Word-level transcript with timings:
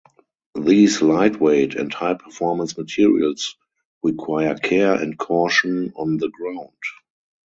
These 0.59 1.03
lightweight 1.03 1.75
and 1.75 1.93
high 1.93 2.15
performance 2.15 2.75
materials 2.75 3.55
require 4.01 4.57
care 4.57 4.95
and 4.95 5.15
caution 5.15 5.93
on 5.95 6.17
the 6.17 6.29
ground. 6.29 6.73